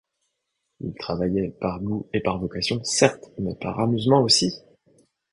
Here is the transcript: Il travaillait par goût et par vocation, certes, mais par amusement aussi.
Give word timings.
Il 0.79 0.95
travaillait 0.95 1.49
par 1.59 1.79
goût 1.79 2.07
et 2.11 2.21
par 2.21 2.39
vocation, 2.39 2.83
certes, 2.83 3.29
mais 3.37 3.53
par 3.53 3.79
amusement 3.79 4.23
aussi. 4.23 4.55